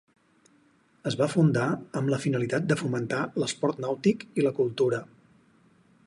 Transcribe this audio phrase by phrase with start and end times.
[1.09, 1.65] Es va fundar
[2.01, 5.03] amb la finalitat de fomentar l’esport nàutic i la cultura.